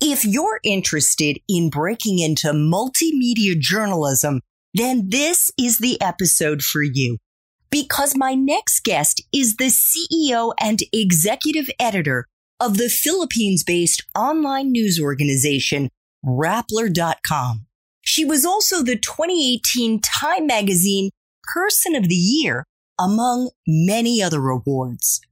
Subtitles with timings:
[0.00, 4.42] If you're interested in breaking into multimedia journalism,
[4.74, 7.16] then this is the episode for you.
[7.70, 12.26] Because my next guest is the CEO and executive editor
[12.60, 15.88] of the Philippines based online news organization,
[16.24, 17.66] Rappler.com.
[18.02, 21.10] She was also the 2018 Time Magazine
[21.54, 22.64] Person of the Year,
[23.00, 25.22] among many other awards.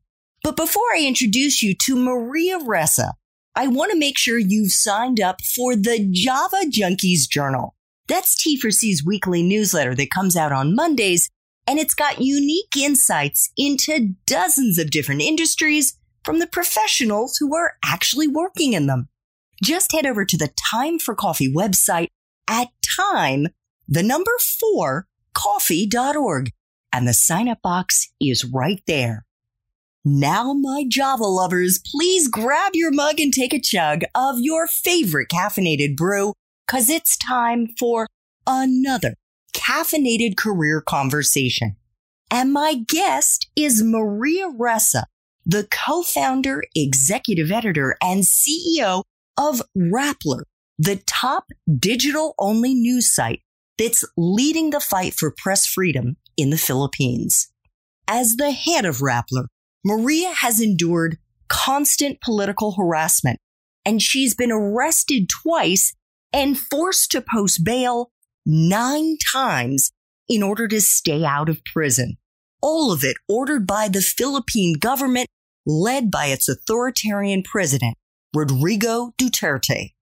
[0.43, 3.13] But before I introduce you to Maria Ressa,
[3.57, 7.77] I want to make sure you've signed up for the Java Junkies Journal.
[8.09, 11.31] That's T4C's weekly newsletter that comes out on Mondays,
[11.67, 17.75] and it's got unique insights into dozens of different industries from the professionals who are
[17.85, 19.09] actually working in them.
[19.63, 22.09] Just head over to the Time for Coffee website
[22.49, 23.47] at time,
[23.87, 26.51] the number four, coffee.org,
[26.93, 29.25] and the sign up box is right there.
[30.07, 35.29] Now, my Java lovers, please grab your mug and take a chug of your favorite
[35.31, 36.35] caffeinated brew,
[36.67, 38.07] cause it's time for
[38.47, 39.15] another
[39.55, 41.77] caffeinated career conversation.
[42.31, 45.05] And my guest is Maria Ressa,
[45.47, 49.05] the co-founder, executive editor, and CEO
[49.39, 50.43] of Rappler,
[50.79, 51.47] the top
[51.79, 53.41] digital only news site
[53.79, 57.49] that's leading the fight for press freedom in the Philippines.
[58.07, 59.47] As the head of Rappler,
[59.85, 61.19] Maria has endured
[61.49, 63.39] constant political harassment
[63.85, 65.95] and she's been arrested twice
[66.33, 68.11] and forced to post bail
[68.47, 69.93] nine times
[70.29, 72.17] in order to stay out of prison.
[72.63, 75.29] All of it ordered by the Philippine government
[75.67, 77.97] led by its authoritarian president,
[78.35, 79.93] Rodrigo Duterte.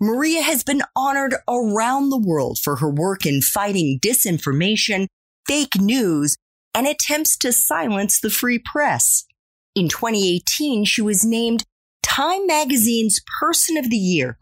[0.00, 5.06] Maria has been honored around the world for her work in fighting disinformation,
[5.46, 6.36] fake news,
[6.76, 9.24] and attempts to silence the free press.
[9.74, 11.64] In 2018, she was named
[12.02, 14.36] Time Magazine's Person of the Year,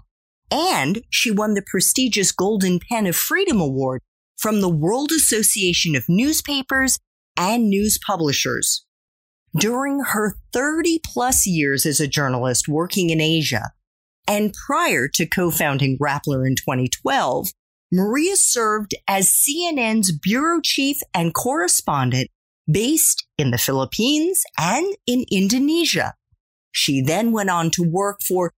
[0.50, 4.02] and she won the prestigious Golden Pen of Freedom Award
[4.36, 6.98] from the World Association of Newspapers
[7.36, 8.84] and News Publishers.
[9.56, 13.70] During her 30 plus years as a journalist working in Asia,
[14.26, 17.50] and prior to co-founding Rappler in 2012,
[17.94, 22.28] Maria served as CNN's bureau chief and correspondent
[22.68, 26.14] based in the Philippines and in Indonesia.
[26.72, 28.50] She then went on to work for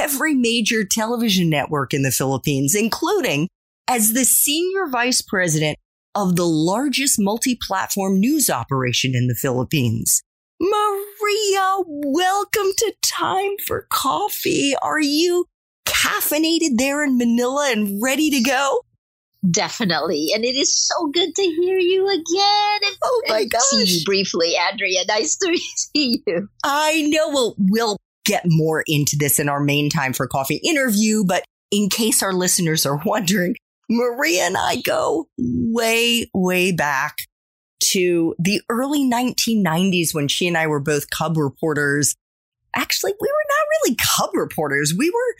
[0.00, 3.46] every major television network in the Philippines, including
[3.86, 5.78] as the senior vice president
[6.16, 10.20] of the largest multi-platform news operation in the Philippines.
[10.60, 14.74] Maria, welcome to Time for Coffee.
[14.82, 15.46] Are you
[16.00, 18.82] caffeinated there in Manila and ready to go?
[19.48, 20.30] Definitely.
[20.34, 22.80] And it is so good to hear you again.
[22.86, 23.62] And, oh my gosh.
[23.62, 25.00] See you briefly, Andrea.
[25.08, 26.48] Nice to see you.
[26.62, 27.28] I know.
[27.30, 27.96] Well, we'll
[28.26, 32.32] get more into this in our main time for coffee interview, but in case our
[32.32, 33.54] listeners are wondering,
[33.88, 37.16] Maria and I go way, way back
[37.84, 42.14] to the early 1990s when she and I were both Cub reporters.
[42.76, 44.94] Actually, we were not really Cub reporters.
[44.96, 45.34] We were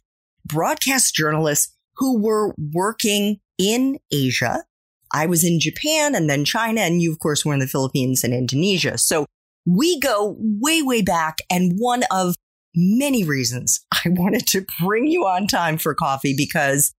[0.50, 4.64] broadcast journalists who were working in Asia.
[5.12, 8.25] I was in Japan and then China, and you, of course, were in the Philippines
[8.25, 8.97] and Indonesia.
[8.97, 9.26] So
[9.67, 11.38] we go way, way back.
[11.50, 12.35] And one of
[12.75, 16.93] many reasons I wanted to bring you on time for coffee because,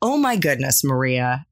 [0.00, 1.46] oh my goodness, Maria,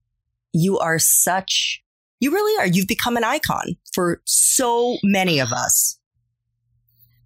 [0.53, 1.83] you are such,
[2.21, 2.67] you really are.
[2.67, 5.99] You've become an icon for so many of us.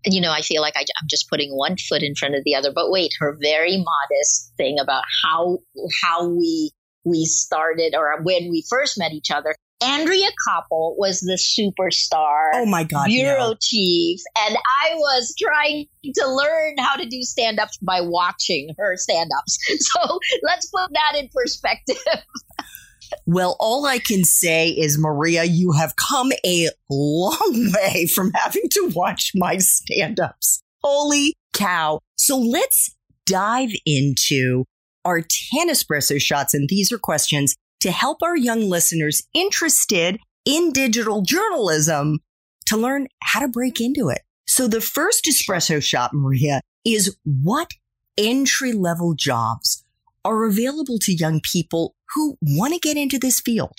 [0.04, 2.54] You know, I feel like I, am just putting one foot in front of the
[2.54, 2.72] other.
[2.74, 5.58] But wait, her very modest thing about how
[6.02, 6.72] how we
[7.04, 9.54] we started or when we first met each other.
[9.82, 12.50] Andrea Koppel was the superstar.
[12.52, 13.06] Oh my God.
[13.06, 13.54] Bureau no.
[13.58, 14.20] chief.
[14.46, 19.30] And I was trying to learn how to do stand ups by watching her stand
[19.38, 19.58] ups.
[19.80, 21.96] So let's put that in perspective.
[23.26, 28.68] Well, all I can say is, Maria, you have come a long way from having
[28.72, 30.62] to watch my stand ups.
[30.82, 32.00] Holy cow.
[32.16, 32.94] So let's
[33.26, 34.64] dive into
[35.04, 36.54] our 10 espresso shots.
[36.54, 42.20] And these are questions to help our young listeners interested in digital journalism
[42.66, 44.20] to learn how to break into it.
[44.46, 47.70] So the first espresso shot, Maria, is what
[48.18, 49.84] entry level jobs
[50.24, 53.78] are available to young people who want to get into this field?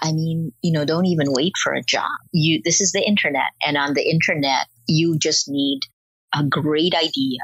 [0.00, 2.10] I mean, you know, don't even wait for a job.
[2.32, 3.50] You, this is the internet.
[3.66, 5.80] And on the internet, you just need
[6.34, 7.40] a great idea,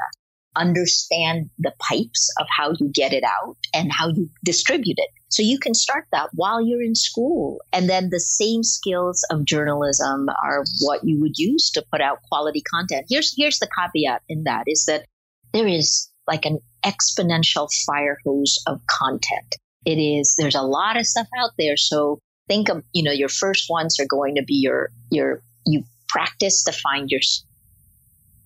[0.55, 5.09] understand the pipes of how you get it out and how you distribute it.
[5.27, 7.59] So you can start that while you're in school.
[7.73, 12.21] And then the same skills of journalism are what you would use to put out
[12.29, 13.07] quality content.
[13.09, 15.05] Here's, here's the caveat in that is that
[15.51, 19.55] there is like an exponential fire hose of content.
[19.85, 21.77] It is, there's a lot of stuff out there.
[21.77, 25.83] So think of, you know, your first ones are going to be your, your, you
[26.09, 27.21] practice to find your,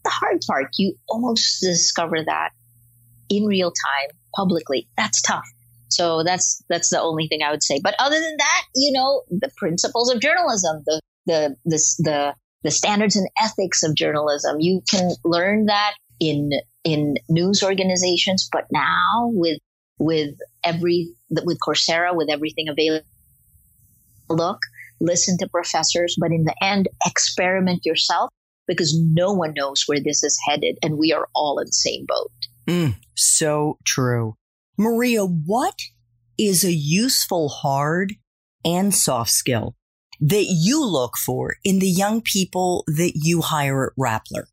[0.03, 0.69] the hard part.
[0.77, 2.49] You almost discover that
[3.29, 4.87] in real time publicly.
[4.97, 5.47] That's tough.
[5.89, 7.79] So that's, that's the only thing I would say.
[7.81, 12.71] But other than that, you know, the principles of journalism, the, the, the, the, the
[12.71, 16.51] standards and ethics of journalism, you can learn that in
[16.93, 19.59] in news organizations, but now with
[19.99, 23.05] with every with Coursera, with everything available,
[24.29, 24.59] look,
[24.99, 28.29] listen to professors, but in the end, experiment yourself
[28.67, 32.05] because no one knows where this is headed, and we are all in the same
[32.07, 32.31] boat.
[32.67, 34.35] Mm, so true,
[34.77, 35.25] Maria.
[35.25, 35.79] What
[36.37, 38.13] is a useful hard
[38.63, 39.75] and soft skill
[40.21, 44.45] that you look for in the young people that you hire at Rappler?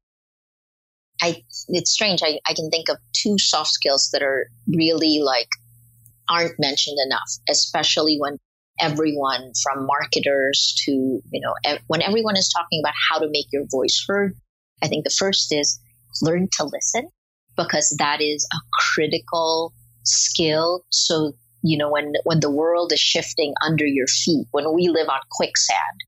[1.22, 2.22] I it's strange.
[2.22, 5.48] I, I can think of two soft skills that are really like
[6.28, 8.38] aren't mentioned enough, especially when
[8.78, 13.46] everyone from marketers to you know ev- when everyone is talking about how to make
[13.52, 14.34] your voice heard.
[14.82, 15.80] I think the first is
[16.22, 17.08] learn to listen
[17.56, 18.58] because that is a
[18.94, 19.72] critical
[20.02, 20.84] skill.
[20.90, 21.32] So
[21.62, 25.20] you know when when the world is shifting under your feet, when we live on
[25.30, 26.04] quicksand,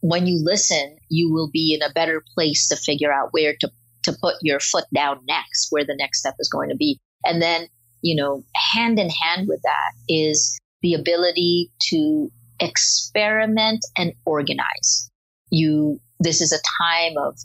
[0.00, 3.70] when you listen, you will be in a better place to figure out where to
[4.02, 6.98] to put your foot down next, where the next step is going to be.
[7.24, 7.68] And then,
[8.02, 8.42] you know,
[8.74, 15.10] hand in hand with that is the ability to experiment and organize.
[15.50, 17.38] You, this is a time of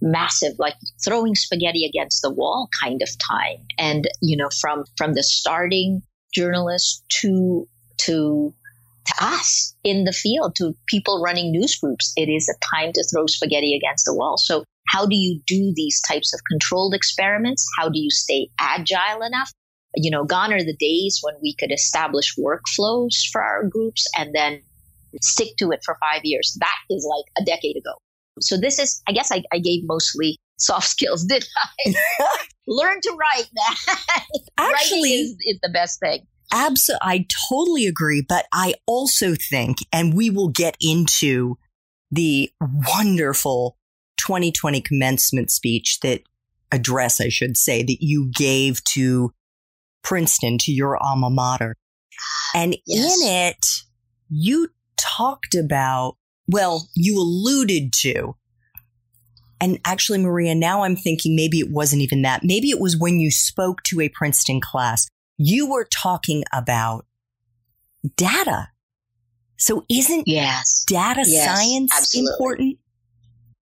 [0.00, 0.74] massive, like
[1.04, 3.64] throwing spaghetti against the wall kind of time.
[3.78, 6.02] And, you know, from, from the starting
[6.34, 7.66] journalist to,
[7.98, 8.52] to,
[9.06, 13.04] to us in the field, to people running news groups, it is a time to
[13.04, 14.36] throw spaghetti against the wall.
[14.36, 17.66] So how do you do these types of controlled experiments?
[17.78, 19.50] How do you stay agile enough?
[19.96, 24.34] You know, gone are the days when we could establish workflows for our groups and
[24.34, 24.60] then
[25.22, 26.56] stick to it for five years.
[26.60, 27.94] That is like a decade ago.
[28.40, 31.46] So this is, I guess I, I gave mostly soft skills, did
[31.86, 31.94] I?
[32.66, 33.98] Learn to write that.
[34.58, 36.26] Actually, is, is the best thing.
[36.52, 37.00] Absolutely.
[37.02, 38.24] I totally agree.
[38.26, 41.58] But I also think, and we will get into
[42.10, 43.76] the wonderful
[44.16, 46.22] 2020 commencement speech that
[46.72, 49.32] address, I should say, that you gave to
[50.02, 51.76] Princeton, to your alma mater.
[52.18, 53.22] Ah, and yes.
[53.22, 53.66] in it,
[54.28, 56.16] you talked about,
[56.46, 58.36] well, you alluded to,
[59.60, 62.42] and actually, Maria, now I'm thinking maybe it wasn't even that.
[62.44, 67.06] Maybe it was when you spoke to a Princeton class, you were talking about
[68.16, 68.68] data.
[69.56, 70.84] So isn't yes.
[70.86, 72.32] data yes, science absolutely.
[72.32, 72.78] important?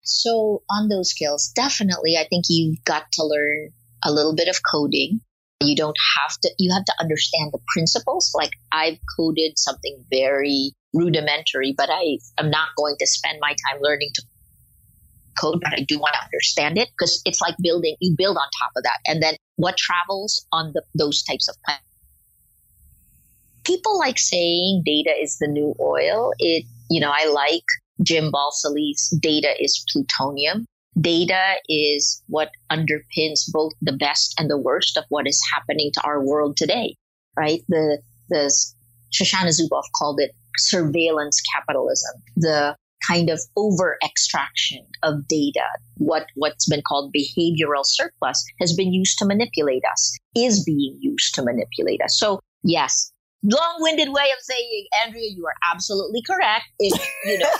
[0.09, 3.69] So on those skills, definitely, I think you've got to learn
[4.03, 5.21] a little bit of coding.
[5.62, 8.33] You don't have to, you have to understand the principles.
[8.35, 13.81] Like I've coded something very rudimentary, but I am not going to spend my time
[13.83, 14.23] learning to
[15.38, 18.47] code, but I do want to understand it because it's like building, you build on
[18.59, 18.99] top of that.
[19.07, 21.83] And then what travels on the, those types of plans.
[23.65, 26.33] People like saying data is the new oil.
[26.38, 27.65] It, you know, I like
[28.02, 30.67] Jim Balsillie's data is plutonium.
[31.00, 36.02] Data is what underpins both the best and the worst of what is happening to
[36.02, 36.97] our world today,
[37.37, 37.61] right?
[37.69, 37.99] The,
[38.31, 38.52] the
[39.12, 42.76] Shoshana Zuboff called it surveillance capitalism, the
[43.07, 45.64] kind of over extraction of data,
[45.99, 51.35] what, what's been called behavioral surplus has been used to manipulate us, is being used
[51.35, 52.19] to manipulate us.
[52.19, 53.12] So yes,
[53.45, 56.64] long-winded way of saying, Andrea, you are absolutely correct.
[56.81, 57.50] If, you know,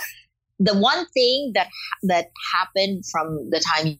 [0.59, 1.67] the one thing that
[2.03, 3.97] that happened from the time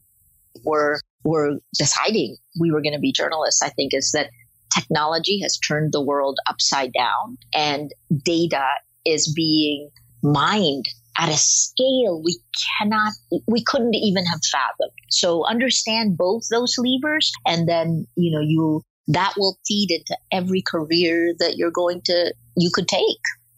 [0.63, 4.29] we're we're deciding we were going to be journalists, I think, is that
[4.73, 7.91] technology has turned the world upside down and
[8.23, 8.65] data
[9.05, 9.89] is being
[10.21, 10.85] mined
[11.17, 12.39] at a scale we
[12.79, 13.11] cannot,
[13.47, 14.91] we couldn't even have fathomed.
[15.09, 20.61] So understand both those levers and then, you know, you, that will feed into every
[20.61, 23.01] career that you're going to, you could take.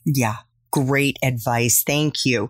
[0.05, 0.37] Yeah.
[0.71, 1.83] Great advice.
[1.83, 2.49] Thank you.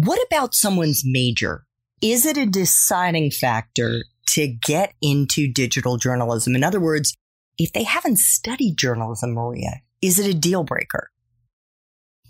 [0.00, 1.66] What about someone's major?
[2.00, 6.54] Is it a deciding factor to get into digital journalism?
[6.54, 7.16] In other words,
[7.58, 11.10] if they haven't studied journalism, Maria, is it a deal breaker?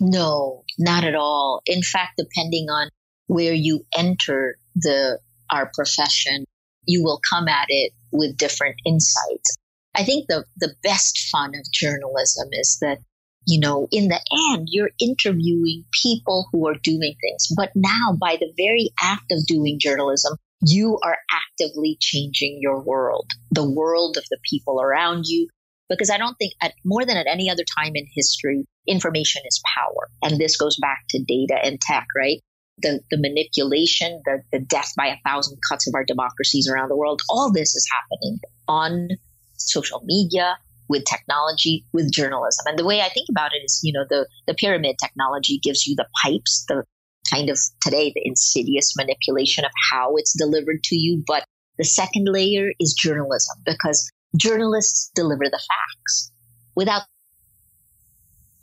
[0.00, 1.60] No, not at all.
[1.66, 2.88] In fact, depending on
[3.26, 5.18] where you enter the
[5.52, 6.46] our profession,
[6.86, 9.58] you will come at it with different insights.
[9.94, 13.00] I think the the best fun of journalism is that
[13.48, 14.20] you know, in the
[14.52, 17.48] end, you're interviewing people who are doing things.
[17.56, 23.30] But now, by the very act of doing journalism, you are actively changing your world,
[23.50, 25.48] the world of the people around you.
[25.88, 29.62] Because I don't think at more than at any other time in history, information is
[29.74, 30.10] power.
[30.22, 32.40] And this goes back to data and tech, right?
[32.82, 36.96] The, the manipulation, the, the death by a thousand cuts of our democracies around the
[36.96, 39.08] world, all this is happening on
[39.54, 42.64] social media, with technology, with journalism.
[42.66, 45.86] And the way I think about it is, you know, the, the pyramid technology gives
[45.86, 46.84] you the pipes, the
[47.32, 51.22] kind of today, the insidious manipulation of how it's delivered to you.
[51.26, 51.44] But
[51.76, 56.32] the second layer is journalism because journalists deliver the facts.
[56.74, 57.02] Without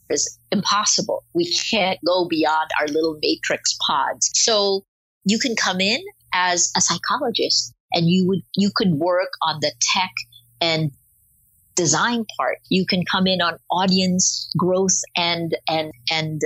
[0.10, 1.24] is impossible.
[1.34, 4.29] We can't go beyond our little matrix pods.
[4.36, 4.84] So
[5.24, 6.00] you can come in
[6.34, 10.12] as a psychologist and you would you could work on the tech
[10.62, 10.91] and
[11.75, 12.58] design part.
[12.70, 16.41] You can come in on audience growth and and and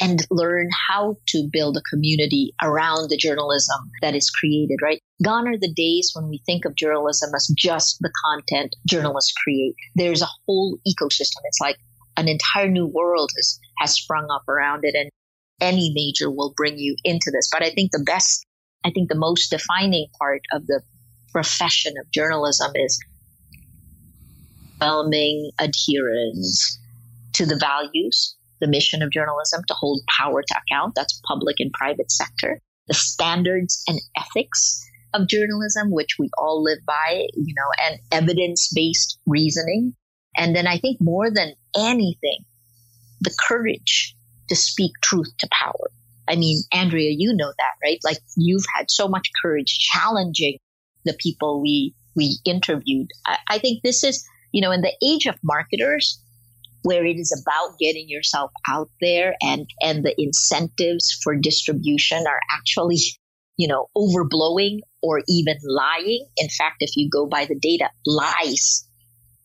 [0.00, 5.00] and learn how to build a community around the journalism that is created, right?
[5.22, 9.74] Gone are the days when we think of journalism as just the content journalists create.
[9.94, 11.42] There's a whole ecosystem.
[11.44, 11.76] It's like
[12.16, 15.10] an entire new world has, has sprung up around it and
[15.60, 17.48] any major will bring you into this.
[17.52, 18.44] But I think the best,
[18.84, 20.82] I think the most defining part of the
[21.30, 23.02] profession of journalism is
[24.82, 26.78] overwhelming adherence
[27.34, 30.94] to the values, the mission of journalism to hold power to account.
[30.94, 32.60] That's public and private sector.
[32.88, 34.84] The standards and ethics
[35.14, 39.94] of journalism, which we all live by, you know, and evidence based reasoning.
[40.36, 42.44] And then I think more than anything,
[43.20, 44.16] the courage
[44.48, 45.90] to speak truth to power.
[46.28, 47.98] I mean, Andrea, you know that, right?
[48.04, 50.58] Like you've had so much courage challenging
[51.04, 53.08] the people we we interviewed.
[53.26, 56.20] I, I think this is you know, in the age of marketers,
[56.82, 62.40] where it is about getting yourself out there and, and the incentives for distribution are
[62.50, 62.98] actually,
[63.56, 66.26] you know, overblowing or even lying.
[66.36, 68.86] In fact, if you go by the data, lies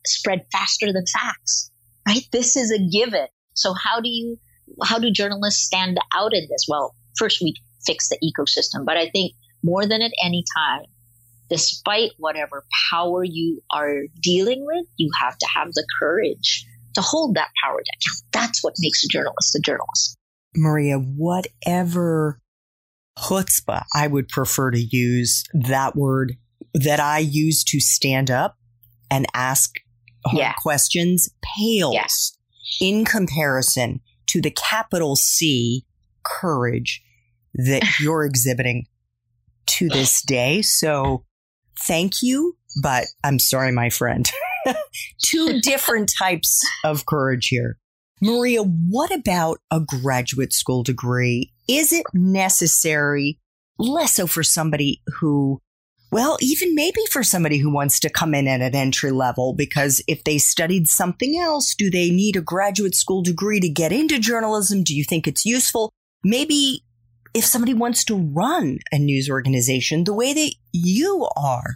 [0.05, 1.71] spread faster than facts,
[2.07, 2.23] right?
[2.31, 3.27] This is a given.
[3.53, 4.37] So how do you,
[4.83, 6.65] how do journalists stand out in this?
[6.67, 7.53] Well, first we
[7.85, 9.33] fix the ecosystem, but I think
[9.63, 10.85] more than at any time,
[11.49, 17.35] despite whatever power you are dealing with, you have to have the courage to hold
[17.35, 18.23] that power to account.
[18.31, 20.17] That's what makes a journalist a journalist.
[20.55, 22.39] Maria, whatever
[23.17, 26.35] chutzpah, I would prefer to use that word
[26.73, 28.57] that I use to stand up
[29.09, 29.75] and ask
[30.25, 30.53] hard yeah.
[30.53, 31.93] questions pales
[32.79, 32.87] yeah.
[32.87, 35.85] in comparison to the capital C
[36.23, 37.01] courage
[37.53, 38.87] that you're exhibiting
[39.67, 40.61] to this day.
[40.61, 41.23] So
[41.85, 44.29] thank you, but I'm sorry, my friend.
[45.23, 47.77] Two different types of courage here.
[48.21, 51.53] Maria, what about a graduate school degree?
[51.67, 53.39] Is it necessary?
[53.77, 55.61] Less so for somebody who,
[56.11, 60.01] well, even maybe for somebody who wants to come in at an entry level, because
[60.07, 64.17] if they studied something else, do they need a graduate school degree to get into
[64.17, 64.83] journalism?
[64.83, 65.91] Do you think it's useful?
[66.23, 66.83] Maybe
[67.37, 71.75] if somebody wants to run a news organization the way that you are,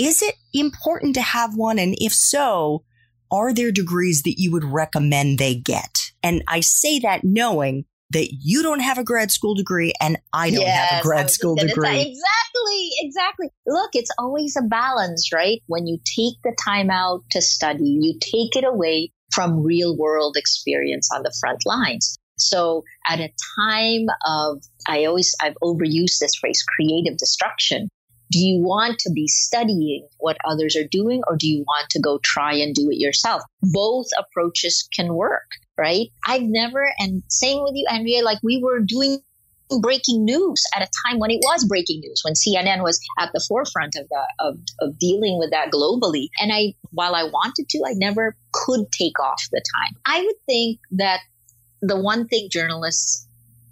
[0.00, 1.78] is it important to have one?
[1.78, 2.82] And if so,
[3.30, 6.12] are there degrees that you would recommend they get?
[6.22, 10.48] And I say that knowing that you don't have a grad school degree and I
[10.48, 12.00] don't yes, have a grad school degree.
[12.00, 13.48] Exactly, exactly.
[13.66, 15.60] Look, it's always a balance, right?
[15.66, 20.36] When you take the time out to study, you take it away from real world
[20.38, 22.18] experience on the front lines.
[22.38, 27.88] So at a time of, I always, I've overused this phrase, creative destruction.
[28.32, 32.00] Do you want to be studying what others are doing or do you want to
[32.00, 33.42] go try and do it yourself?
[33.62, 36.08] Both approaches can work, right?
[36.26, 39.20] I've never, and same with you, Andrea, like we were doing
[39.80, 43.44] breaking news at a time when it was breaking news, when CNN was at the
[43.48, 46.28] forefront of the of, of dealing with that globally.
[46.40, 50.00] And I, while I wanted to, I never could take off the time.
[50.04, 51.20] I would think that
[51.86, 53.26] the one thing journalists,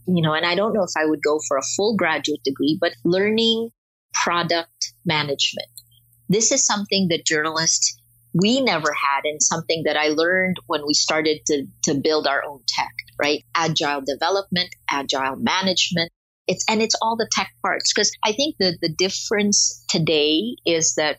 [0.06, 2.78] you know, and I don't know if I would go for a full graduate degree,
[2.80, 3.70] but learning
[4.12, 5.68] product management.
[6.28, 7.98] This is something that journalists
[8.34, 12.42] we never had and something that I learned when we started to, to build our
[12.44, 13.44] own tech, right?
[13.54, 16.10] Agile development, agile management.
[16.48, 17.92] It's, and it's all the tech parts.
[17.92, 21.18] Cause I think that the difference today is that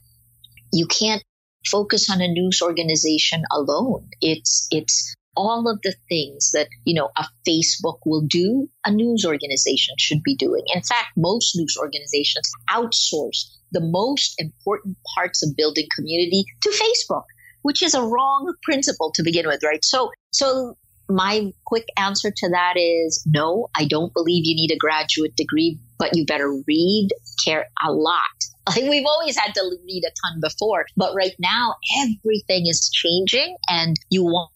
[0.73, 1.23] you can't
[1.71, 4.09] focus on a news organization alone.
[4.19, 9.25] It's, it's all of the things that, you know, a Facebook will do, a news
[9.25, 10.63] organization should be doing.
[10.73, 17.25] In fact, most news organizations outsource the most important parts of building community to Facebook,
[17.61, 19.83] which is a wrong principle to begin with, right?
[19.83, 20.77] So, so
[21.09, 25.79] my quick answer to that is no, I don't believe you need a graduate degree,
[25.99, 27.09] but you better read,
[27.43, 28.23] care a lot.
[28.67, 33.57] Like we've always had to read a ton before, but right now everything is changing
[33.69, 34.49] and you want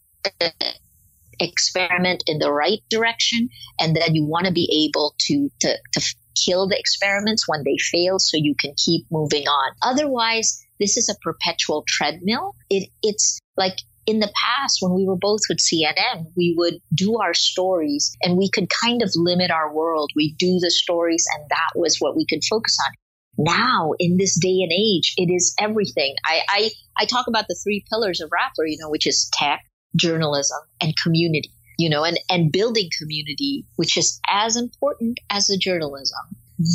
[1.40, 3.48] experiment in the right direction
[3.80, 7.76] and then you want to be able to, to, to kill the experiments when they
[7.78, 9.72] fail so you can keep moving on.
[9.82, 12.54] Otherwise, this is a perpetual treadmill.
[12.68, 17.18] It, it's like in the past when we were both with CNN, we would do
[17.18, 20.10] our stories and we could kind of limit our world.
[20.16, 22.92] We do the stories and that was what we could focus on.
[23.38, 26.14] Now, in this day and age, it is everything.
[26.26, 29.62] I, I, I talk about the three pillars of Rappler, you know, which is tech,
[29.96, 35.56] journalism, and community you know, and, and building community, which is as important as the
[35.56, 36.18] journalism.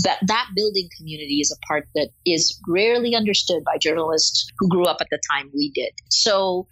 [0.04, 4.86] That, that building community is a part that is rarely understood by journalists who grew
[4.86, 5.92] up at the time we did.
[6.10, 6.68] So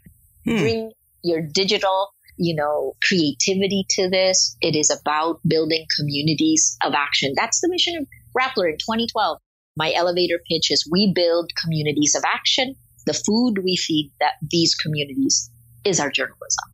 [0.45, 0.57] hmm.
[0.57, 0.91] bring
[1.23, 4.57] your digital, you know, creativity to this.
[4.62, 7.33] It is about building communities of action.
[7.35, 9.37] That's the mission of Rappler in 2012.
[9.77, 12.74] My elevator pitch is we build communities of action.
[13.05, 15.51] The food we feed that these communities
[15.85, 16.74] is our journalism.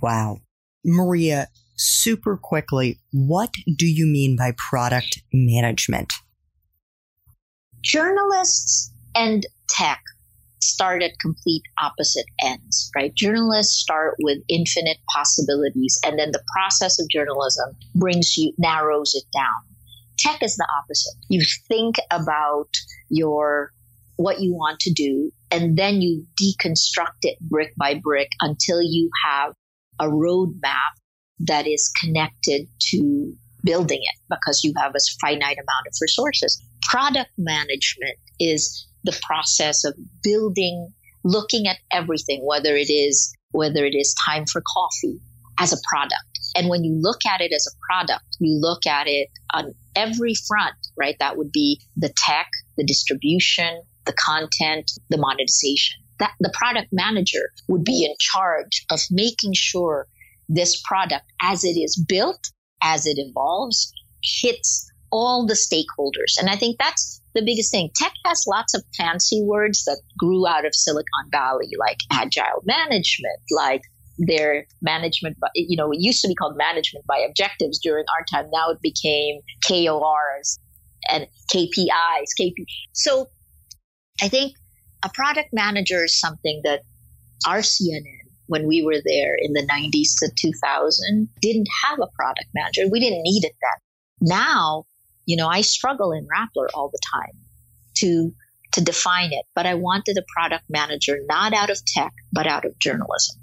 [0.00, 0.38] Wow.
[0.84, 6.12] Maria, super quickly, what do you mean by product management?
[7.82, 10.00] Journalists and tech
[10.60, 13.14] start at complete opposite ends, right?
[13.14, 19.24] Journalists start with infinite possibilities, and then the process of journalism brings you, narrows it
[19.36, 19.62] down.
[20.18, 21.14] Tech is the opposite.
[21.28, 22.68] You think about
[23.08, 23.72] your,
[24.16, 29.10] what you want to do, and then you deconstruct it brick by brick until you
[29.26, 29.52] have
[30.00, 30.92] a roadmap
[31.40, 33.32] that is connected to
[33.64, 36.60] building it because you have a finite amount of resources.
[36.82, 40.88] Product management is the process of building,
[41.24, 45.20] looking at everything, whether it is, whether it is time for coffee
[45.58, 46.14] as a product.
[46.56, 50.34] And when you look at it as a product, you look at it on every
[50.34, 51.16] front, right?
[51.18, 57.50] That would be the tech, the distribution, the content, the monetization that the product manager
[57.68, 60.06] would be in charge of making sure
[60.48, 62.50] this product as it is built,
[62.82, 66.38] as it evolves, hits all the stakeholders.
[66.38, 67.90] And I think that's the biggest thing.
[67.96, 73.40] Tech has lots of fancy words that grew out of Silicon Valley, like agile management,
[73.50, 73.82] like
[74.18, 78.48] their management, you know, it used to be called management by objectives during our time.
[78.52, 80.58] Now it became KORs
[81.10, 82.64] and KPIs, KP.
[82.92, 83.26] So
[84.20, 84.56] I think
[85.02, 86.82] a product manager is something that
[87.46, 88.04] our CNN,
[88.46, 92.82] when we were there in the 90s to 2000, didn't have a product manager.
[92.90, 94.28] We didn't need it then.
[94.28, 94.84] Now,
[95.26, 97.38] you know, I struggle in Rappler all the time
[97.96, 98.32] to
[98.72, 102.64] to define it, but I wanted a product manager not out of tech, but out
[102.64, 103.36] of journalism.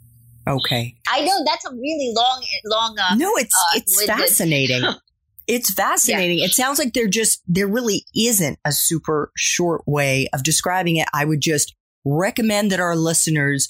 [0.48, 0.96] Okay.
[1.08, 2.98] I know that's a really long, long.
[2.98, 4.84] Uh, no, it's uh, it's fascinating.
[5.50, 6.38] It's fascinating.
[6.38, 6.46] Yeah.
[6.46, 11.08] It sounds like there just, there really isn't a super short way of describing it.
[11.12, 13.68] I would just recommend that our listeners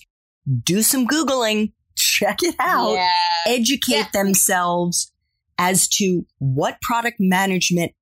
[0.64, 3.10] do some Googling, check it out, yeah.
[3.48, 4.08] educate yeah.
[4.12, 5.14] themselves
[5.58, 7.94] as to what product management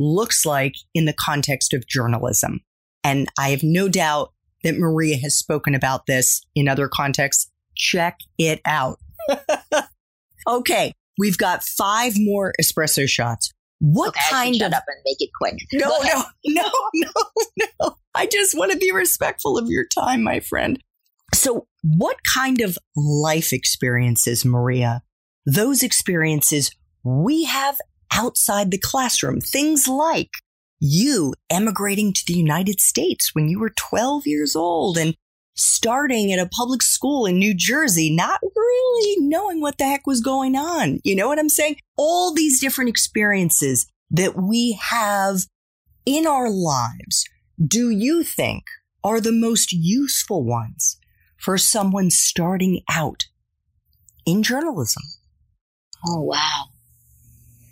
[0.00, 2.60] looks like in the context of journalism.
[3.04, 4.32] And I have no doubt
[4.64, 7.48] that Maria has spoken about this in other contexts.
[7.76, 8.98] Check it out.
[10.48, 10.94] okay.
[11.18, 13.52] We've got five more espresso shots.
[13.80, 15.56] What okay, kind shut of up and make it quick?
[15.72, 17.96] No, no, no, no, no.
[18.14, 20.78] I just want to be respectful of your time, my friend.
[21.32, 25.02] So, what kind of life experiences, Maria?
[25.46, 26.70] Those experiences
[27.02, 27.78] we have
[28.12, 29.40] outside the classroom.
[29.40, 30.30] Things like
[30.80, 35.14] you emigrating to the United States when you were 12 years old and
[35.60, 40.20] starting at a public school in New Jersey, not really knowing what the heck was
[40.20, 41.00] going on.
[41.04, 41.76] You know what I'm saying?
[41.96, 45.46] All these different experiences that we have
[46.06, 47.24] in our lives,
[47.64, 48.64] do you think
[49.04, 50.98] are the most useful ones
[51.36, 53.26] for someone starting out
[54.26, 55.02] in journalism?
[56.06, 56.64] Oh, wow.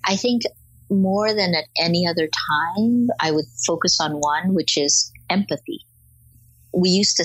[0.04, 0.42] I think
[0.90, 5.80] more than at any other time, I would focus on one, which is empathy.
[6.72, 7.24] We used to,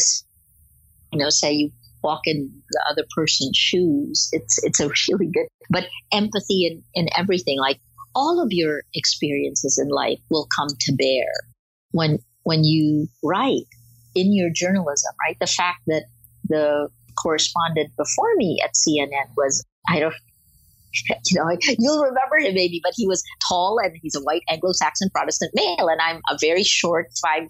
[1.13, 1.71] you know, say you
[2.04, 4.30] walk in the other person's shoes.
[4.32, 7.60] It's it's a really good, but empathy in, in everything.
[7.60, 7.80] Like
[8.15, 11.32] all of your experiences in life will come to bear
[11.91, 13.67] when when you write
[14.15, 15.13] in your journalism.
[15.26, 16.06] Right, the fact that
[16.45, 16.89] the
[17.21, 20.15] correspondent before me at CNN was I don't
[21.10, 21.49] you know,
[21.80, 25.88] you'll remember him maybe, but he was tall and he's a white Anglo-Saxon Protestant male,
[25.89, 27.47] and I'm a very short, five,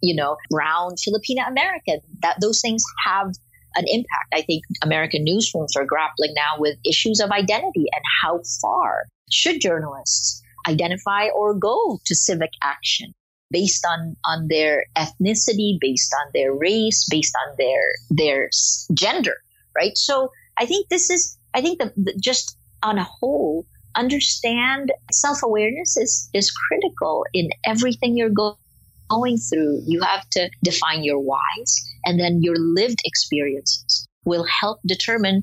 [0.00, 2.00] you know, brown Filipina American.
[2.20, 3.32] That those things have
[3.74, 4.34] an impact.
[4.34, 9.60] I think American newsrooms are grappling now with issues of identity and how far should
[9.60, 13.14] journalists identify or go to civic action
[13.50, 18.50] based on on their ethnicity, based on their race, based on their their
[18.94, 19.36] gender,
[19.76, 19.96] right?
[19.96, 23.66] So I think this is I think the, the just on a whole,
[23.96, 28.58] understand self awareness is, is critical in everything you're go-
[29.12, 29.82] going through.
[29.86, 35.42] You have to define your whys, and then your lived experiences will help determine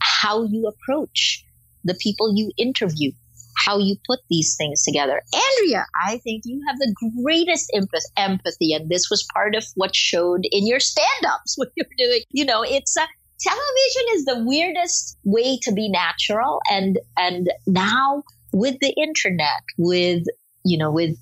[0.00, 1.44] how you approach
[1.84, 3.10] the people you interview,
[3.56, 5.20] how you put these things together.
[5.34, 7.70] Andrea, I think you have the greatest
[8.16, 12.20] empathy, and this was part of what showed in your stand ups when you're doing,
[12.30, 13.06] you know, it's a
[13.40, 20.22] television is the weirdest way to be natural and and now with the internet with
[20.64, 21.16] you know with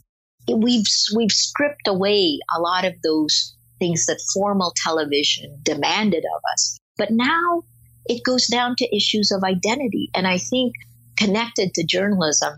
[0.48, 6.78] we've we've stripped away a lot of those things that formal television demanded of us
[6.96, 7.62] but now
[8.06, 10.74] it goes down to issues of identity and i think
[11.16, 12.54] connected to journalism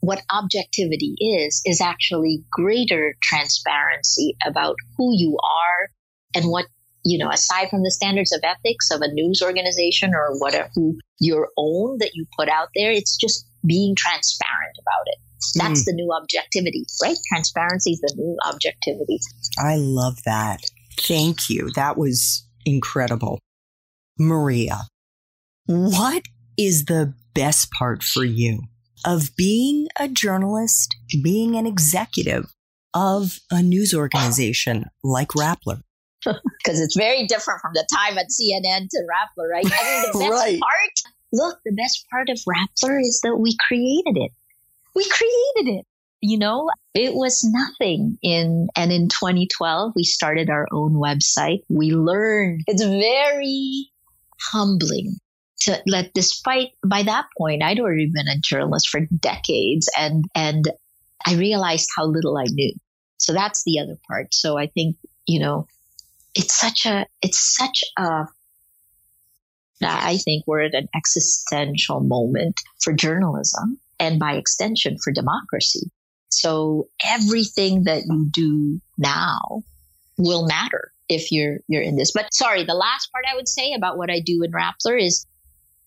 [0.00, 5.90] what objectivity is is actually greater transparency about who you are
[6.34, 6.66] and what
[7.04, 10.70] you know, aside from the standards of ethics of a news organization or whatever,
[11.18, 15.18] your own that you put out there, it's just being transparent about it.
[15.54, 15.84] That's mm.
[15.86, 17.16] the new objectivity, right?
[17.28, 19.18] Transparency is the new objectivity.
[19.58, 20.62] I love that.
[20.98, 21.70] Thank you.
[21.74, 23.38] That was incredible.
[24.18, 24.82] Maria,
[25.66, 26.22] what
[26.58, 28.62] is the best part for you
[29.04, 32.52] of being a journalist, being an executive
[32.94, 35.80] of a news organization like Rappler?
[36.24, 39.66] because it's very different from the time at CNN to Rappler, right?
[39.66, 40.60] I mean, the best right.
[40.60, 44.32] part, look, the best part of Rappler is that we created it.
[44.94, 45.86] We created it.
[46.20, 51.62] You know, it was nothing in, and in 2012, we started our own website.
[51.68, 53.90] We learned it's very
[54.40, 55.16] humbling
[55.62, 60.70] to let, despite by that point, I'd already been a journalist for decades and, and
[61.26, 62.72] I realized how little I knew.
[63.18, 64.34] So that's the other part.
[64.34, 65.66] So I think, you know,
[66.34, 68.26] it's such a it's such a
[69.84, 75.90] I think we're at an existential moment for journalism and by extension for democracy.
[76.28, 79.62] So everything that you do now
[80.18, 82.12] will matter if you're you're in this.
[82.12, 85.26] But sorry, the last part I would say about what I do in Rappler is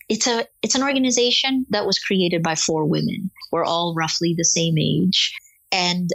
[0.08, 3.32] it's a it's an organization that was created by four women.
[3.52, 5.34] We're all roughly the same age.
[5.72, 6.10] And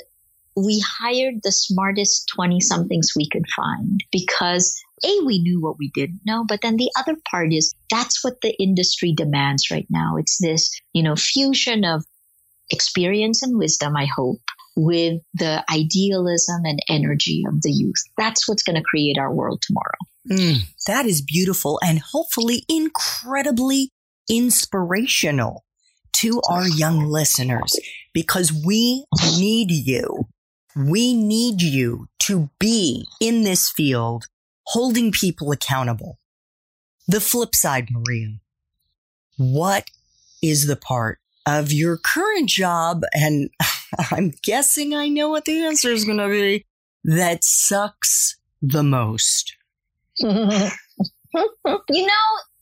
[0.56, 5.90] we hired the smartest 20 somethings we could find because a we knew what we
[5.94, 10.16] didn't know but then the other part is that's what the industry demands right now.
[10.16, 12.04] It's this you know fusion of
[12.72, 14.38] experience and wisdom i hope
[14.76, 18.02] with the idealism and energy of the youth.
[18.16, 19.98] That's what's going to create our world tomorrow.
[20.30, 23.90] Mm, that is beautiful and hopefully incredibly
[24.28, 25.64] inspirational
[26.14, 27.78] to our young listeners
[28.12, 29.04] because we
[29.38, 30.28] need you.
[30.76, 34.26] We need you to be in this field
[34.70, 36.18] holding people accountable.
[37.08, 38.34] The flip side, Maria,
[39.36, 39.90] what
[40.42, 43.02] is the part of your current job?
[43.12, 43.50] And
[44.12, 46.66] I'm guessing I know what the answer is going to be
[47.02, 49.56] that sucks the most.
[50.18, 50.70] you know,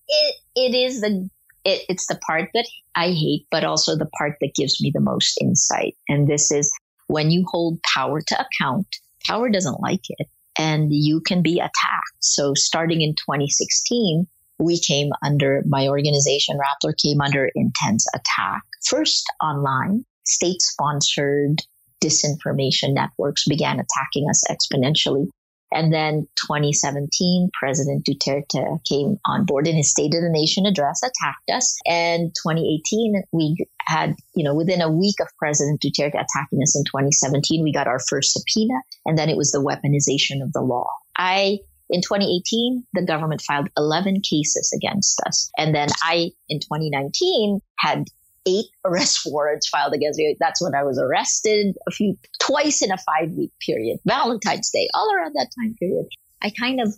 [0.09, 1.29] it, it is the,
[1.65, 5.01] it, it's the part that I hate, but also the part that gives me the
[5.01, 5.95] most insight.
[6.09, 6.73] And this is
[7.09, 8.87] when you hold power to account,
[9.27, 12.19] power doesn't like it and you can be attacked.
[12.19, 14.27] So starting in 2016,
[14.59, 18.63] we came under my organization, Rappler came under intense attack.
[18.85, 21.63] First online, state sponsored
[22.05, 25.29] disinformation networks began attacking us exponentially.
[25.73, 31.03] And then 2017, President Duterte came on board in his State of the Nation address,
[31.03, 31.77] attacked us.
[31.87, 36.85] And 2018, we had, you know, within a week of President Duterte attacking us in
[36.85, 38.75] 2017, we got our first subpoena.
[39.07, 40.89] And then it was the weaponization of the law.
[41.17, 41.59] I
[41.91, 45.51] in 2018, the government filed 11 cases against us.
[45.57, 48.05] And then I, in 2019, had
[48.47, 50.37] eight arrest warrants filed against me.
[50.39, 54.89] That's when I was arrested a few, twice in a five week period, Valentine's Day,
[54.95, 56.07] all around that time period.
[56.43, 56.95] I kind of,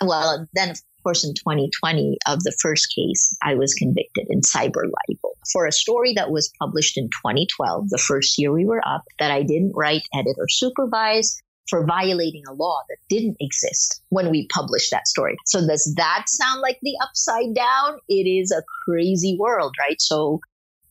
[0.00, 4.84] well, then of course in 2020 of the first case, I was convicted in cyber
[4.84, 9.04] libel for a story that was published in 2012, the first year we were up,
[9.18, 14.30] that I didn't write, edit, or supervise for violating a law that didn't exist when
[14.30, 15.36] we published that story.
[15.46, 17.98] So does that sound like the upside down?
[18.08, 20.00] It is a crazy world, right?
[20.00, 20.40] So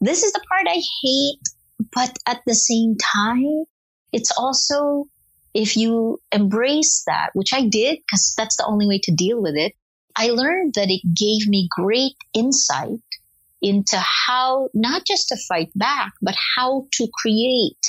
[0.06, 1.40] this is the part I hate,
[1.94, 3.66] but at the same time,
[4.12, 5.06] it's also
[5.54, 9.56] if you embrace that, which I did because that's the only way to deal with
[9.56, 9.74] it.
[10.16, 13.02] I learned that it gave me great insight
[13.62, 17.80] into how not just to fight back, but how to create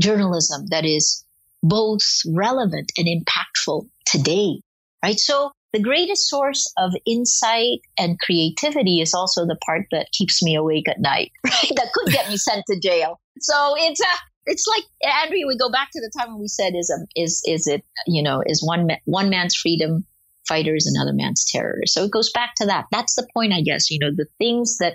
[0.00, 1.24] journalism that is
[1.62, 4.60] both relevant and impactful today,
[5.02, 5.18] right?
[5.18, 10.54] So the greatest source of insight and creativity is also the part that keeps me
[10.54, 11.72] awake at night, right?
[11.76, 13.20] That could get me sent to jail.
[13.40, 14.04] So it's a,
[14.46, 14.84] it's like
[15.22, 15.46] Andrea.
[15.46, 18.22] We go back to the time when we said, "Is a, is is it you
[18.22, 20.04] know is one one man's freedom
[20.48, 22.86] fighter is another man's terror." So it goes back to that.
[22.90, 23.90] That's the point, I guess.
[23.90, 24.94] You know, the things that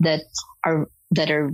[0.00, 0.22] that
[0.64, 1.52] are that are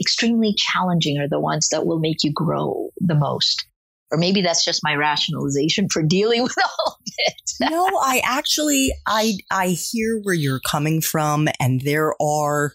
[0.00, 3.64] extremely challenging are the ones that will make you grow the most
[4.10, 7.52] or maybe that's just my rationalization for dealing with all of it.
[7.70, 12.74] no, I actually I I hear where you're coming from and there are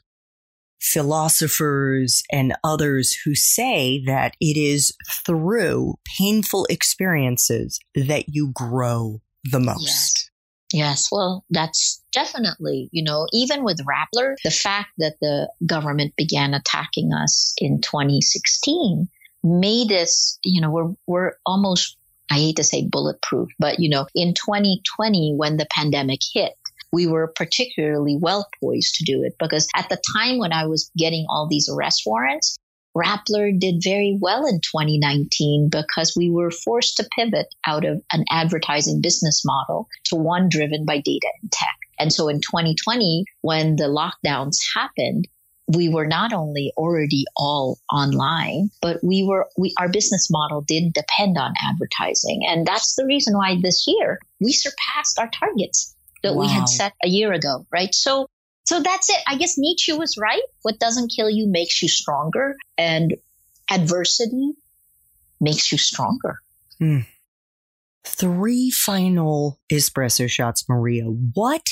[0.79, 4.93] philosophers and others who say that it is
[5.25, 9.81] through painful experiences that you grow the most.
[9.81, 10.29] Yes.
[10.73, 16.55] Yes, well, that's definitely, you know, even with Rappler, the fact that the government began
[16.55, 19.07] attacking us in 2016
[19.43, 21.97] made us, you know, we're, we're almost,
[22.31, 26.53] I hate to say bulletproof, but, you know, in 2020, when the pandemic hit,
[26.91, 30.91] we were particularly well poised to do it because at the time when I was
[30.95, 32.57] getting all these arrest warrants,
[32.95, 38.23] Rappler did very well in 2019 because we were forced to pivot out of an
[38.29, 41.75] advertising business model to one driven by data and tech.
[41.97, 45.27] And so in 2020, when the lockdowns happened,
[45.67, 50.93] we were not only already all online, but we were, we, our business model did
[50.93, 52.41] depend on advertising.
[52.47, 56.41] And that's the reason why this year we surpassed our targets that wow.
[56.41, 57.93] we had set a year ago, right?
[57.95, 58.27] So,
[58.65, 59.19] so that's it.
[59.27, 60.41] I guess Nietzsche was right.
[60.63, 63.15] What doesn't kill you makes you stronger and
[63.71, 64.51] adversity
[65.39, 66.39] makes you stronger.
[66.79, 66.99] Hmm.
[68.05, 71.05] Three final espresso shots, Maria.
[71.05, 71.69] What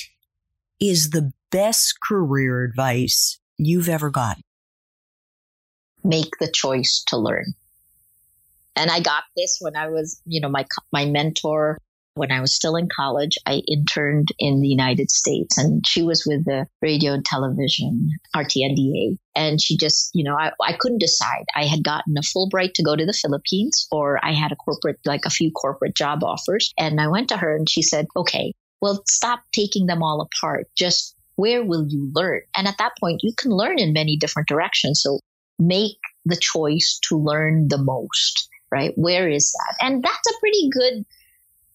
[0.80, 4.44] is the best career advice you've ever gotten?
[6.04, 7.54] Make the choice to learn.
[8.76, 11.78] And I got this when I was, you know, my, my mentor,
[12.14, 16.26] when I was still in college, I interned in the United States and she was
[16.26, 19.18] with the radio and television, RTNDA.
[19.36, 21.46] And she just, you know, I, I couldn't decide.
[21.56, 25.00] I had gotten a Fulbright to go to the Philippines or I had a corporate,
[25.06, 26.74] like a few corporate job offers.
[26.78, 30.68] And I went to her and she said, okay, well, stop taking them all apart.
[30.76, 32.42] Just where will you learn?
[32.56, 35.02] And at that point, you can learn in many different directions.
[35.02, 35.20] So
[35.58, 38.94] make the choice to learn the most, right?
[38.96, 39.86] Where is that?
[39.86, 41.04] And that's a pretty good,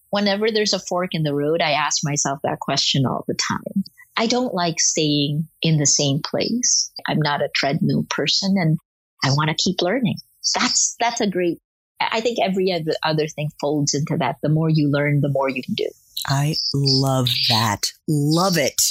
[0.09, 3.83] whenever there's a fork in the road, I ask myself that question all the time.
[4.15, 6.89] I don't like staying in the same place.
[7.05, 8.79] I'm not a treadmill person and
[9.25, 10.15] I want to keep learning.
[10.55, 11.59] That's, that's a great,
[11.99, 12.71] I think every
[13.03, 14.37] other thing folds into that.
[14.41, 15.89] The more you learn, the more you can do.
[16.25, 17.91] I love that.
[18.07, 18.81] Love it.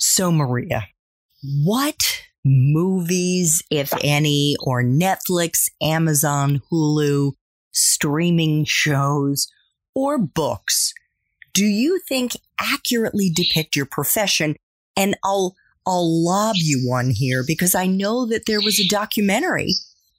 [0.00, 0.88] So, Maria,
[1.64, 7.32] what movies, if any, or Netflix, Amazon, Hulu,
[7.70, 9.46] streaming shows,
[9.94, 10.92] or books
[11.52, 14.56] do you think accurately depict your profession?
[14.96, 15.54] And I'll
[15.86, 19.74] I'll lob you one here because I know that there was a documentary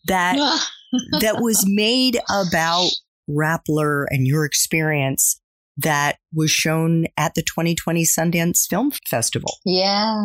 [0.06, 0.36] that
[1.20, 2.92] that was made about
[3.28, 5.41] Rappler and your experience
[5.78, 9.58] that was shown at the 2020 Sundance Film Festival.
[9.66, 10.24] Yeah,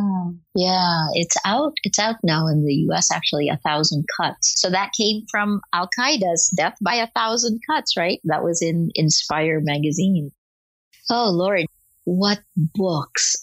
[0.55, 1.75] yeah, it's out.
[1.83, 3.13] It's out now in the U.S.
[3.13, 4.55] Actually, a thousand cuts.
[4.61, 8.21] So that came from Al Qaeda's Death by a Thousand Cuts, right?
[8.25, 10.33] That was in Inspire magazine.
[11.11, 11.67] Oh Lord,
[12.05, 13.37] what books?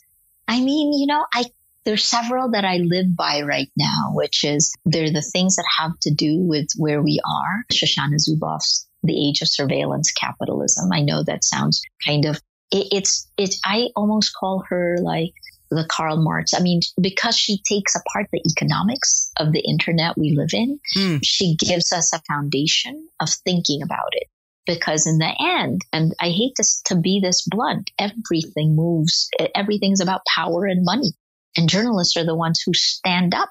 [0.48, 1.46] I mean, you know, I
[1.86, 5.92] there's several that I live by right now, which is they're the things that have
[6.04, 7.66] to do with where we are.
[7.72, 10.92] Shoshana Zuboff's the age of surveillance capitalism.
[10.92, 15.34] I know that sounds kind of it, it's it's I almost call her like
[15.70, 16.54] the Karl Marx.
[16.54, 21.20] I mean, because she takes apart the economics of the internet we live in, mm.
[21.24, 24.28] she gives us a foundation of thinking about it.
[24.66, 30.00] Because in the end, and I hate to, to be this blunt, everything moves, everything's
[30.00, 31.12] about power and money.
[31.58, 33.50] And journalists are the ones who stand up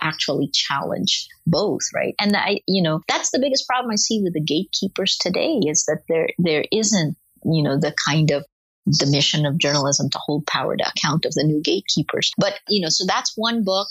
[0.00, 2.14] actually challenge both, right?
[2.20, 5.84] And I, you know, that's the biggest problem I see with the gatekeepers today is
[5.84, 8.44] that there there isn't, you know, the kind of
[8.86, 12.32] the mission of journalism to hold power to account of the new gatekeepers.
[12.38, 13.88] But, you know, so that's one book.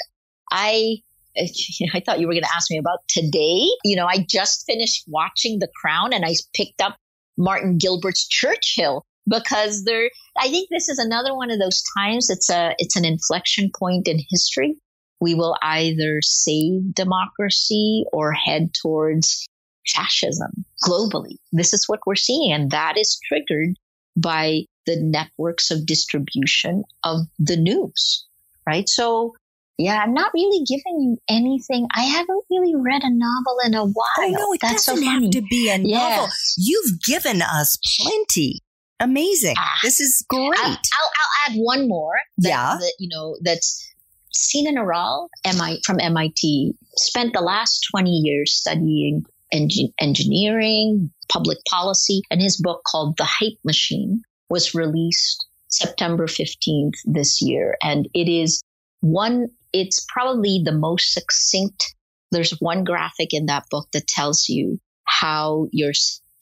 [0.51, 0.97] I
[1.93, 3.67] I thought you were going to ask me about today.
[3.83, 6.97] You know, I just finished watching The Crown and I picked up
[7.37, 12.49] Martin Gilbert's Churchill because there I think this is another one of those times it's
[12.49, 14.77] a it's an inflection point in history
[15.19, 19.47] we will either save democracy or head towards
[19.87, 21.37] fascism globally.
[21.51, 22.51] This is what we're seeing.
[22.51, 23.77] And that is triggered
[24.15, 28.25] by the networks of distribution of the news,
[28.65, 28.87] right?
[28.87, 29.35] So,
[29.77, 31.87] yeah, I'm not really giving you anything.
[31.95, 34.07] I haven't really read a novel in a while.
[34.19, 36.17] Oh, no, it That's doesn't so have to be a yes.
[36.17, 36.29] novel.
[36.57, 38.61] You've given us plenty.
[38.99, 39.53] Amazing.
[39.59, 40.57] Ah, this is great.
[40.57, 42.13] I'll, I'll, I'll, add one more.
[42.39, 42.77] That, yeah.
[42.79, 43.93] That, you know, that's
[44.37, 52.41] Sinan Aral MI, from MIT spent the last 20 years studying engineering, public policy, and
[52.41, 57.77] his book called The Hype Machine was released September 15th this year.
[57.81, 58.61] And it is
[59.01, 61.95] one, it's probably the most succinct.
[62.31, 65.93] There's one graphic in that book that tells you how your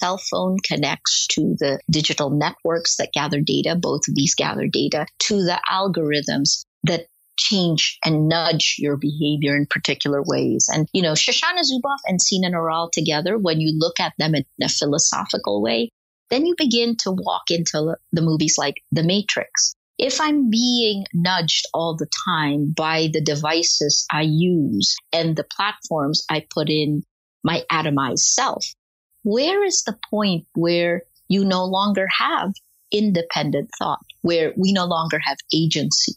[0.01, 5.05] cell phone connects to the digital networks that gather data, both of these gather data,
[5.19, 10.67] to the algorithms that change and nudge your behavior in particular ways.
[10.71, 14.45] And, you know, Shoshana Zuboff and Sinan Aral together, when you look at them in
[14.61, 15.89] a philosophical way,
[16.29, 19.75] then you begin to walk into the movies like The Matrix.
[19.97, 26.25] If I'm being nudged all the time by the devices I use and the platforms
[26.29, 27.03] I put in
[27.43, 28.65] my atomized self,
[29.23, 32.53] where is the point where you no longer have
[32.91, 36.13] independent thought, where we no longer have agency?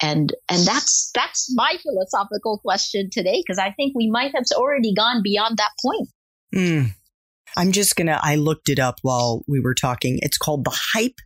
[0.00, 4.94] And and that's that's my philosophical question today because i think we might have already
[4.94, 6.08] gone beyond that point.
[6.54, 6.90] Mm.
[7.56, 10.18] i'm just gonna i looked it up while we were talking.
[10.22, 11.20] It's called the hype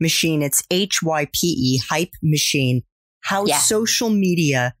[0.00, 0.42] machine.
[0.42, 2.82] It's h-y-p-e hype machine.
[3.20, 3.58] How yeah.
[3.58, 4.74] social media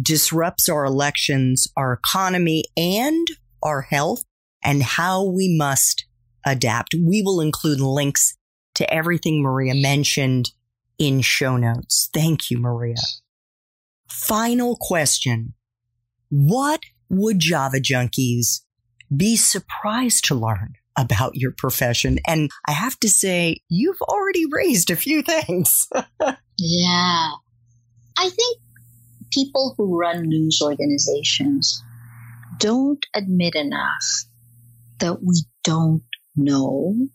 [0.00, 3.26] disrupts our elections our economy and
[3.62, 4.22] our health
[4.62, 6.06] and how we must
[6.46, 6.94] adapt.
[6.94, 8.36] We will include links
[8.76, 10.52] to everything maria mentioned
[11.00, 12.10] in show notes.
[12.12, 12.94] Thank you, Maria.
[14.06, 15.54] Final question.
[16.28, 18.60] What would Java junkies
[19.14, 22.18] be surprised to learn about your profession?
[22.28, 25.88] And I have to say, you've already raised a few things.
[26.58, 27.30] yeah.
[28.18, 28.58] I think
[29.32, 31.82] people who run news organizations
[32.58, 34.04] don't admit enough
[34.98, 36.02] that we don't
[36.36, 37.08] know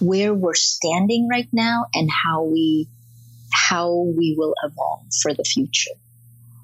[0.00, 2.88] where we're standing right now and how we
[3.52, 5.92] how we will evolve for the future.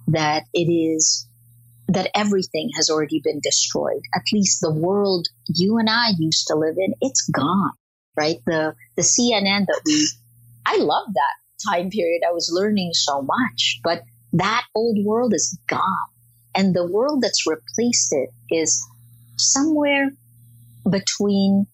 [0.08, 1.26] That it is
[1.88, 4.02] that everything has already been destroyed.
[4.14, 7.72] At least the world you and I used to live in, it's gone.
[8.16, 8.38] Right?
[8.46, 10.06] The the CNN that we
[10.66, 12.22] I love that time period.
[12.28, 16.08] I was learning so much, but that old world is gone.
[16.54, 18.85] And the world that's replaced it is
[19.37, 20.11] somewhere
[20.88, 21.66] between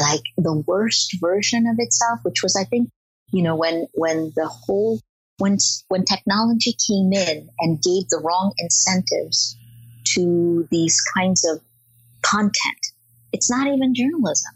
[0.00, 2.90] like the worst version of itself, which was, I think,
[3.32, 5.00] you know, when, when the whole,
[5.38, 9.56] when, when technology came in and gave the wrong incentives
[10.14, 11.60] to these kinds of
[12.22, 12.86] content,
[13.32, 14.52] it's not even journalism.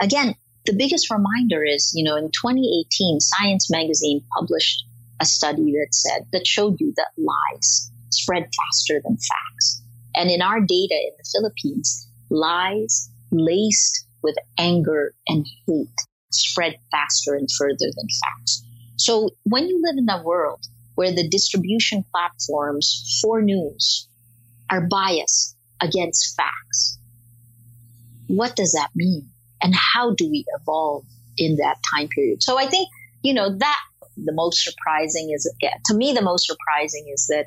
[0.00, 0.34] Again,
[0.66, 4.84] the biggest reminder is, you know, in 2018, Science Magazine published
[5.20, 9.82] a study that said, that showed you that lies spread faster than facts.
[10.14, 15.88] And in our data in the Philippines, lies laced with anger and hate
[16.32, 18.64] spread faster and further than facts.
[18.96, 20.66] So when you live in a world
[20.96, 24.08] where the distribution platforms for news
[24.68, 26.98] are biased against facts,
[28.26, 29.30] what does that mean?
[29.62, 31.04] And how do we evolve
[31.38, 32.42] in that time period?
[32.42, 32.88] So I think,
[33.22, 33.80] you know, that
[34.16, 35.48] the most surprising is,
[35.86, 37.46] to me, the most surprising is that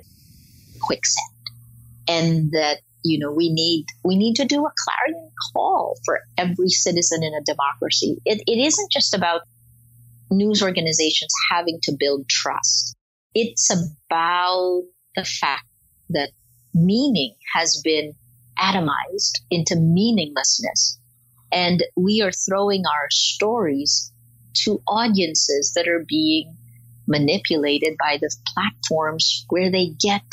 [0.79, 1.25] quicksand
[2.07, 6.69] and that you know we need we need to do a clarion call for every
[6.69, 9.41] citizen in a democracy it, it isn't just about
[10.31, 12.95] news organizations having to build trust
[13.33, 14.83] it's about
[15.15, 15.65] the fact
[16.09, 16.31] that
[16.73, 18.13] meaning has been
[18.57, 20.99] atomized into meaninglessness.
[21.51, 24.11] And we are throwing our stories
[24.65, 26.55] to audiences that are being
[27.07, 30.23] manipulated by the platforms where they get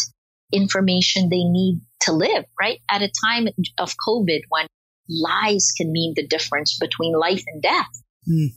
[0.53, 2.81] information they need to live, right?
[2.91, 3.49] At a time
[3.79, 4.67] of COVID when
[5.09, 8.03] lies can mean the difference between life and death.
[8.29, 8.49] Mm.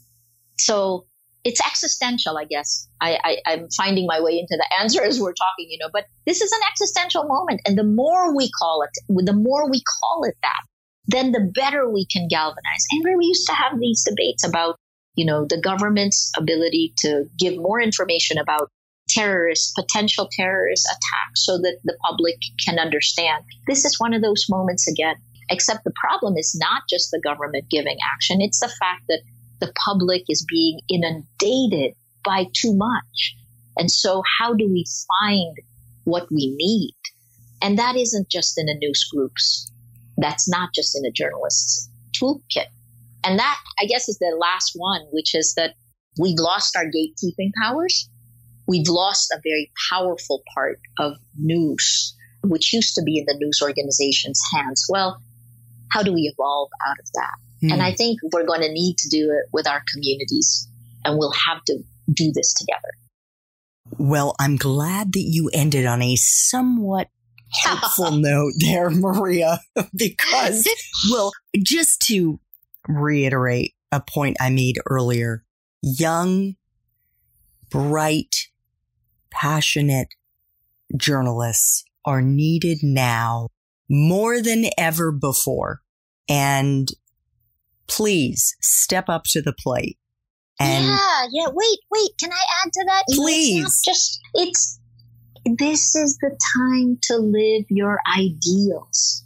[0.58, 1.06] So
[1.43, 2.88] it's existential, I guess.
[3.02, 6.06] I, I, am finding my way into the answer as we're talking, you know, but
[6.26, 7.62] this is an existential moment.
[7.66, 8.89] And the more we call it,
[9.26, 10.62] the more we call it that,
[11.08, 12.86] then the better we can galvanize.
[12.91, 14.76] And we used to have these debates about,
[15.16, 18.70] you know, the government's ability to give more information about
[19.10, 23.43] terrorist, potential terrorist attacks so that the public can understand.
[23.68, 25.16] This is one of those moments again.
[25.51, 29.22] Except the problem is not just the government giving action, it's the fact that
[29.60, 33.36] the public is being inundated by too much.
[33.78, 34.86] And so, how do we
[35.20, 35.57] find
[36.03, 36.95] what we need?
[37.62, 39.72] And that isn't just in the news groups.
[40.18, 42.68] That's not just in a journalist's toolkit.
[43.24, 45.76] And that, I guess, is the last one, which is that
[46.20, 48.10] we've lost our gatekeeping powers.
[48.70, 53.62] We've lost a very powerful part of news, which used to be in the news
[53.64, 54.86] organization's hands.
[54.88, 55.20] Well,
[55.92, 57.36] how do we evolve out of that?
[57.64, 57.74] Mm.
[57.74, 60.68] And I think we're going to need to do it with our communities,
[61.04, 61.80] and we'll have to
[62.14, 62.92] do this together.
[63.98, 67.08] Well, I'm glad that you ended on a somewhat
[67.64, 69.62] helpful note there, Maria,
[69.96, 70.70] because,
[71.10, 72.40] well, just to
[72.88, 75.44] reiterate a point I made earlier,
[75.82, 76.56] young,
[77.72, 78.36] bright,
[79.32, 80.10] passionate
[80.96, 83.50] journalists are needed now
[83.90, 85.82] more than ever before.
[86.28, 86.90] And
[87.88, 89.98] please step up to the plate.
[90.60, 91.48] And yeah, yeah.
[91.54, 92.12] Wait, wait.
[92.20, 93.04] Can I add to that?
[93.10, 93.66] Please.
[93.66, 94.80] It's just it's
[95.58, 99.24] this is the time to live your ideals.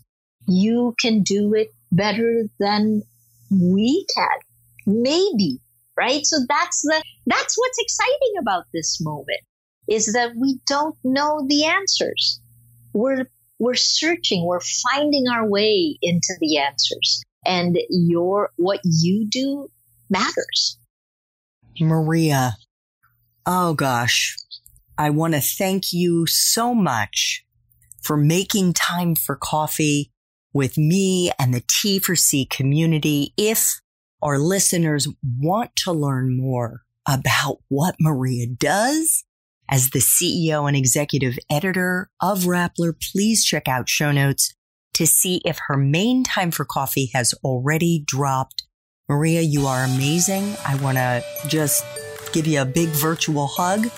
[0.47, 3.01] You can do it better than
[3.49, 4.27] we can.
[4.85, 5.59] Maybe,
[5.97, 6.23] right?
[6.25, 9.41] So that's the that's what's exciting about this moment
[9.87, 12.41] is that we don't know the answers.
[12.93, 13.25] We're
[13.59, 19.69] we're searching, we're finding our way into the answers and your what you do
[20.09, 20.77] matters.
[21.79, 22.53] Maria,
[23.45, 24.35] oh gosh,
[24.97, 27.45] I want to thank you so much
[28.01, 30.11] for making time for coffee
[30.53, 33.33] with me and the T for C community.
[33.37, 33.79] If
[34.21, 35.07] our listeners
[35.39, 39.23] want to learn more about what Maria does
[39.73, 44.53] as the CEO and executive editor of Rappler, please check out show notes
[44.93, 48.67] to see if her main time for coffee has already dropped.
[49.09, 50.55] Maria, you are amazing.
[50.63, 51.83] I want to just
[52.33, 53.89] give you a big virtual hug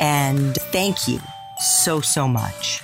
[0.00, 1.18] and thank you
[1.58, 2.80] so, so much.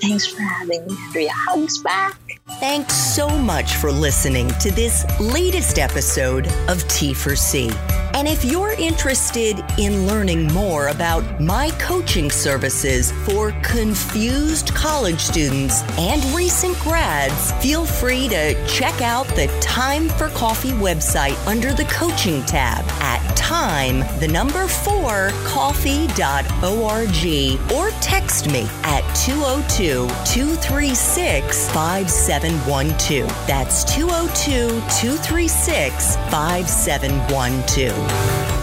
[0.00, 1.30] Thanks for having me, Andrea.
[1.32, 2.18] Hugs back.
[2.60, 7.70] Thanks so much for listening to this latest episode of T for C.
[8.14, 15.82] And if you're interested in learning more about my coaching services for confused college students
[15.98, 21.84] and recent grads, feel free to check out the Time for Coffee website under the
[21.84, 26.10] coaching tab at time, the number four, coffee.org,
[27.72, 33.28] or text me at 202 236 5712.
[33.46, 38.55] That's 202 236 5712.